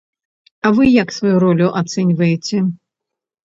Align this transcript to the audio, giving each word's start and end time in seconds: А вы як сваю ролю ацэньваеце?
А 0.67 0.71
вы 0.77 0.83
як 0.93 1.13
сваю 1.19 1.35
ролю 1.45 1.67
ацэньваеце? 1.85 2.67